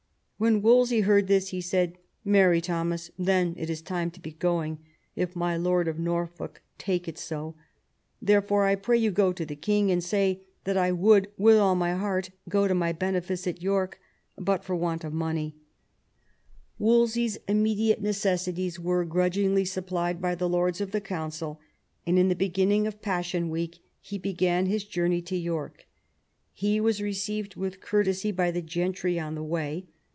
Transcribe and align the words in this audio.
When 0.43 0.63
Wolsey 0.63 1.01
heard 1.01 1.27
this 1.27 1.49
he 1.49 1.61
said," 1.61 1.99
Marry, 2.25 2.61
Thomas, 2.61 3.11
then 3.15 3.53
it 3.59 3.69
is 3.69 3.83
time 3.83 4.09
to 4.09 4.19
be 4.19 4.31
going, 4.31 4.79
if 5.15 5.35
my 5.35 5.55
lord 5.55 5.87
of 5.87 5.99
Norfolk 5.99 6.63
take 6.79 7.07
it 7.07 7.19
so. 7.19 7.53
Therefore 8.19 8.65
I 8.65 8.73
pray 8.73 8.97
you 8.97 9.11
go 9.11 9.33
to 9.33 9.45
the 9.45 9.55
king 9.55 9.91
and 9.91 10.03
say 10.03 10.41
that 10.63 10.77
I 10.77 10.93
would 10.93 11.27
with 11.37 11.57
all 11.57 11.75
my 11.75 11.93
heart 11.93 12.31
go 12.49 12.67
to 12.67 12.73
my 12.73 12.91
benefice 12.91 13.45
at 13.45 13.61
York 13.61 13.99
but 14.35 14.63
for 14.63 14.75
want 14.75 15.03
of 15.03 15.13
money." 15.13 15.57
Wolsey's 16.79 17.37
immediate 17.47 18.01
necessities 18.01 18.79
were 18.79 19.05
grudgingly 19.05 19.61
194 19.61 19.65
THOMAS 19.65 19.71
WOLSEY 19.75 20.15
chap. 20.15 20.17
supplied 20.17 20.21
by 20.23 20.33
the 20.33 20.49
lords 20.49 20.81
of 20.81 20.89
the 20.89 21.01
Council, 21.07 21.59
and 22.07 22.17
in 22.17 22.29
the 22.29 22.35
be 22.35 22.49
ginning 22.49 22.87
of 22.87 22.99
Passion 23.03 23.51
Week 23.51 23.77
he 23.99 24.17
began 24.17 24.65
his 24.65 24.85
journey 24.85 25.21
to 25.21 25.35
York. 25.37 25.85
He 26.51 26.81
was 26.81 26.99
received 26.99 27.55
with 27.55 27.79
courtesy 27.79 28.31
by 28.31 28.49
the 28.49 28.63
gentry 28.63 29.19
on 29.19 29.35
the 29.35 29.43
way. 29.43 29.85